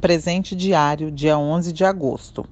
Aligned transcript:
Presente 0.00 0.54
diário, 0.54 1.10
dia 1.10 1.36
11 1.36 1.72
de 1.72 1.84
agosto. 1.84 2.46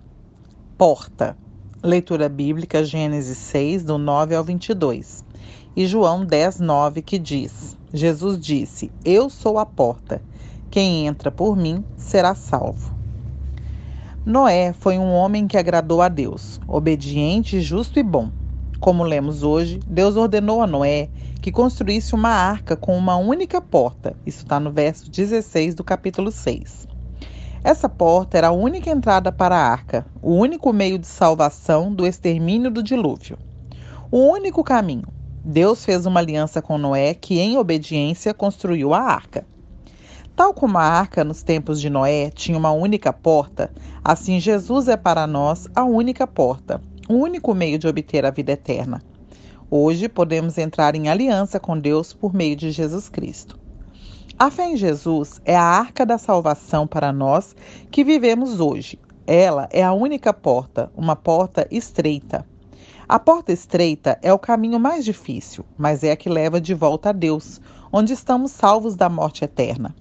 Porta. 0.77 1.37
Leitura 1.81 2.29
bíblica 2.29 2.83
Gênesis 2.83 3.39
6, 3.39 3.85
do 3.85 3.99
9 3.99 4.35
ao 4.35 4.43
22. 4.43 5.25
E 5.77 5.87
João 5.87 6.27
10, 6.27 6.59
9, 6.59 7.03
que 7.03 7.21
diz: 7.21 7.79
Jesus 7.95 8.41
disse: 8.41 8.91
Eu 9.05 9.31
sou 9.31 9.61
a 9.61 9.65
porta. 9.65 10.21
Quem 10.69 11.07
entra 11.07 11.31
por 11.31 11.57
mim 11.57 11.85
será 11.97 12.35
salvo. 12.35 12.93
Noé 14.25 14.73
foi 14.73 14.99
um 14.99 15.13
homem 15.13 15.47
que 15.47 15.57
agradou 15.57 16.03
a 16.03 16.09
Deus, 16.09 16.61
obediente, 16.67 17.61
justo 17.61 18.01
e 18.01 18.03
bom. 18.03 18.29
Como 18.81 19.05
lemos 19.05 19.45
hoje, 19.45 19.79
Deus 19.87 20.17
ordenou 20.17 20.63
a 20.63 20.67
Noé 20.67 21.11
que 21.41 21.53
construísse 21.53 22.13
uma 22.13 22.31
arca 22.31 22.77
com 22.77 22.99
uma 22.99 23.17
única 23.17 23.61
porta. 23.61 24.17
Isso 24.27 24.43
está 24.43 24.59
no 24.59 24.73
verso 24.73 25.09
16 25.09 25.77
do 25.77 25.85
capítulo 25.85 26.33
6. 26.33 26.96
Essa 27.67 27.89
porta 27.89 28.39
era 28.39 28.47
a 28.47 28.53
única 28.53 28.89
entrada 28.91 29.33
para 29.33 29.57
a 29.57 29.69
arca, 29.69 30.07
o 30.23 30.33
único 30.35 30.73
meio 30.73 31.01
de 31.01 31.07
salvação 31.09 31.93
do 31.93 32.07
extermínio 32.07 32.71
do 32.71 32.81
dilúvio. 32.81 33.37
O 34.09 34.19
único 34.19 34.63
caminho. 34.63 35.09
Deus 35.45 35.85
fez 35.85 36.07
uma 36.07 36.21
aliança 36.21 36.63
com 36.63 36.79
Noé, 36.79 37.13
que 37.13 37.41
em 37.41 37.59
obediência 37.59 38.33
construiu 38.33 38.95
a 38.95 39.01
arca. 39.01 39.45
Tal 40.37 40.55
como 40.55 40.79
a 40.79 40.83
arca 40.85 41.25
nos 41.25 41.43
tempos 41.43 41.81
de 41.81 41.91
Noé 41.91 42.31
tinha 42.31 42.57
uma 42.57 42.71
única 42.71 43.13
porta, 43.13 43.73
assim 44.05 44.39
Jesus 44.39 44.87
é 44.87 44.97
para 44.97 45.27
nós 45.27 45.67
a 45.75 45.83
única 45.83 46.25
porta, 46.25 46.81
o 47.09 47.15
único 47.15 47.53
meio 47.53 47.81
de 47.81 47.89
obter 47.89 48.25
a 48.25 48.31
vida 48.31 48.53
eterna. 48.53 49.03
Hoje 49.69 50.09
podemos 50.09 50.57
entrar 50.57 50.95
em 50.95 51.09
aliança 51.09 51.59
com 51.59 51.77
Deus 51.77 52.13
por 52.13 52.33
meio 52.33 52.55
de 52.55 52.71
Jesus 52.71 53.09
Cristo. 53.09 53.66
A 54.39 54.51
fé 54.51 54.67
em 54.67 54.77
Jesus 54.77 55.41
é 55.47 55.57
a 55.57 55.63
arca 55.63 56.05
da 56.05 56.19
salvação 56.19 56.87
para 56.87 57.11
nós 57.11 57.57
que 57.91 58.05
vivemos 58.05 58.61
hoje. 58.61 58.99
Ela 59.27 59.67
é 59.73 59.83
a 59.83 59.95
única 59.95 60.31
porta, 60.31 60.93
uma 60.95 61.17
porta 61.17 61.67
estreita. 61.71 62.45
A 63.09 63.19
porta 63.19 63.51
estreita 63.51 64.19
é 64.21 64.31
o 64.35 64.39
caminho 64.39 64.79
mais 64.79 65.07
difícil, 65.07 65.65
mas 65.79 66.05
é 66.05 66.13
a 66.13 66.17
que 66.17 66.29
leva 66.29 66.61
de 66.61 66.75
volta 66.75 67.09
a 67.09 67.13
Deus, 67.13 67.63
onde 67.91 68.13
estamos 68.13 68.53
salvos 68.53 68.95
da 68.95 69.09
morte 69.09 69.43
eterna. 69.43 69.97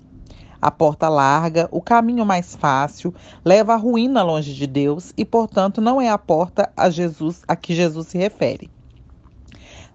A 0.62 0.70
porta 0.70 1.08
larga, 1.08 1.70
o 1.72 1.82
caminho 1.82 2.26
mais 2.26 2.58
fácil, 2.58 3.16
leva 3.46 3.72
à 3.72 3.78
ruína 3.78 4.22
longe 4.22 4.54
de 4.54 4.68
Deus 4.68 5.14
e, 5.16 5.24
portanto, 5.24 5.80
não 5.80 6.02
é 6.02 6.10
a 6.10 6.18
porta 6.18 6.70
a 6.76 6.90
Jesus 6.90 7.42
a 7.48 7.56
que 7.56 7.74
Jesus 7.74 8.08
se 8.08 8.18
refere. 8.18 8.70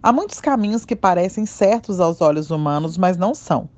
Há 0.02 0.10
muitos 0.10 0.40
caminhos 0.40 0.86
que 0.86 0.96
parecem 0.96 1.44
certos 1.44 2.00
aos 2.00 2.22
olhos 2.22 2.50
humanos, 2.50 2.96
mas 2.96 3.18
não 3.18 3.34
são. 3.34 3.68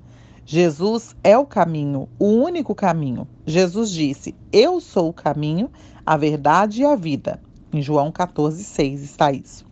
Jesus 0.44 1.14
é 1.22 1.38
o 1.38 1.46
caminho, 1.46 2.08
o 2.18 2.26
único 2.26 2.74
caminho. 2.74 3.28
Jesus 3.46 3.90
disse: 3.90 4.34
Eu 4.52 4.80
sou 4.80 5.10
o 5.10 5.12
caminho, 5.12 5.70
a 6.04 6.16
verdade 6.16 6.82
e 6.82 6.84
a 6.84 6.96
vida. 6.96 7.40
Em 7.72 7.80
João 7.80 8.10
14,6 8.10 9.02
está 9.02 9.32
isso. 9.32 9.64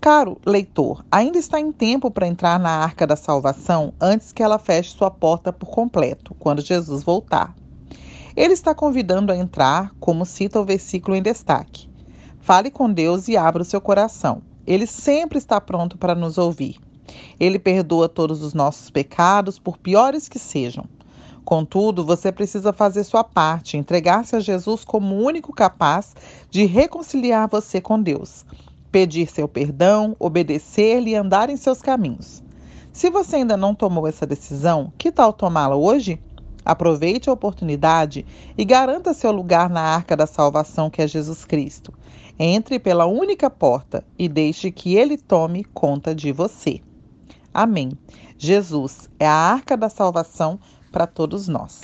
Caro 0.00 0.40
leitor, 0.46 1.04
ainda 1.10 1.38
está 1.38 1.60
em 1.60 1.72
tempo 1.72 2.10
para 2.10 2.26
entrar 2.26 2.58
na 2.58 2.70
arca 2.70 3.06
da 3.06 3.16
salvação 3.16 3.92
antes 4.00 4.32
que 4.32 4.42
ela 4.42 4.58
feche 4.58 4.96
sua 4.96 5.10
porta 5.10 5.52
por 5.52 5.68
completo, 5.68 6.34
quando 6.38 6.62
Jesus 6.62 7.02
voltar. 7.02 7.54
Ele 8.34 8.54
está 8.54 8.74
convidando 8.74 9.32
a 9.32 9.36
entrar, 9.36 9.90
como 10.00 10.24
cita 10.24 10.60
o 10.60 10.64
versículo 10.64 11.16
em 11.16 11.22
destaque. 11.22 11.90
Fale 12.38 12.70
com 12.70 12.90
Deus 12.90 13.28
e 13.28 13.36
abra 13.36 13.60
o 13.60 13.66
seu 13.66 13.80
coração. 13.80 14.40
Ele 14.66 14.86
sempre 14.86 15.36
está 15.36 15.60
pronto 15.60 15.98
para 15.98 16.14
nos 16.14 16.38
ouvir. 16.38 16.78
Ele 17.40 17.58
perdoa 17.58 18.06
todos 18.08 18.42
os 18.42 18.52
nossos 18.52 18.90
pecados, 18.90 19.58
por 19.58 19.78
piores 19.78 20.28
que 20.28 20.38
sejam. 20.38 20.84
Contudo, 21.42 22.04
você 22.04 22.30
precisa 22.30 22.72
fazer 22.72 23.02
sua 23.02 23.24
parte, 23.24 23.78
entregar-se 23.78 24.36
a 24.36 24.40
Jesus 24.40 24.84
como 24.84 25.14
o 25.16 25.24
único 25.24 25.52
capaz 25.52 26.14
de 26.50 26.66
reconciliar 26.66 27.48
você 27.48 27.80
com 27.80 28.00
Deus, 28.00 28.44
pedir 28.92 29.28
seu 29.28 29.48
perdão, 29.48 30.14
obedecer-lhe 30.18 31.12
e 31.12 31.16
andar 31.16 31.48
em 31.48 31.56
seus 31.56 31.80
caminhos. 31.80 32.42
Se 32.92 33.08
você 33.08 33.36
ainda 33.36 33.56
não 33.56 33.74
tomou 33.74 34.06
essa 34.06 34.26
decisão, 34.26 34.92
que 34.98 35.10
tal 35.10 35.32
tomá-la 35.32 35.76
hoje? 35.76 36.20
Aproveite 36.64 37.30
a 37.30 37.32
oportunidade 37.32 38.26
e 38.56 38.64
garanta 38.64 39.14
seu 39.14 39.32
lugar 39.32 39.70
na 39.70 39.80
arca 39.80 40.16
da 40.16 40.26
salvação 40.26 40.90
que 40.90 41.00
é 41.00 41.08
Jesus 41.08 41.44
Cristo. 41.44 41.92
Entre 42.38 42.78
pela 42.78 43.06
única 43.06 43.48
porta 43.48 44.04
e 44.18 44.28
deixe 44.28 44.70
que 44.70 44.94
ele 44.94 45.16
tome 45.16 45.64
conta 45.64 46.14
de 46.14 46.32
você. 46.32 46.80
Amém. 47.52 47.90
Jesus 48.38 49.08
é 49.18 49.26
a 49.26 49.32
arca 49.34 49.76
da 49.76 49.88
salvação 49.88 50.60
para 50.90 51.06
todos 51.06 51.48
nós. 51.48 51.80